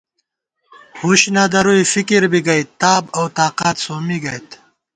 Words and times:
ہُش 0.99 1.21
نہ 1.35 1.43
درُوئی، 1.51 1.83
فِکِر 1.93 2.23
بی 2.31 2.39
گئ، 2.47 2.61
تاب 2.79 3.03
اؤ 3.17 3.25
تاقات 3.37 3.75
سومّی 3.83 4.17
گئیت 4.23 4.47